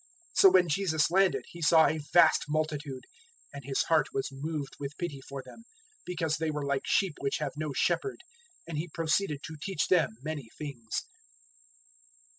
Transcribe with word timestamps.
006:034 0.33 0.37
So 0.41 0.49
when 0.49 0.67
Jesus 0.67 1.11
landed, 1.11 1.45
He 1.51 1.61
saw 1.61 1.85
a 1.85 1.99
vast 2.11 2.45
multitude; 2.49 3.03
and 3.53 3.63
His 3.63 3.83
heart 3.83 4.07
was 4.11 4.31
moved 4.31 4.73
with 4.79 4.97
pity 4.97 5.21
for 5.21 5.43
them, 5.45 5.63
because 6.07 6.37
they 6.37 6.49
were 6.49 6.65
like 6.65 6.87
sheep 6.87 7.13
which 7.19 7.37
have 7.37 7.53
no 7.55 7.71
shepherd, 7.71 8.23
and 8.67 8.79
He 8.79 8.87
proceeded 8.91 9.43
to 9.43 9.57
teach 9.61 9.89
them 9.89 10.15
many 10.23 10.49
things. 10.57 11.03